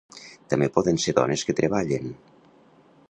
També 0.53 0.69
poden 0.77 0.97
ser 1.03 1.15
dones 1.19 1.45
que 1.49 1.57
treballen. 1.63 2.11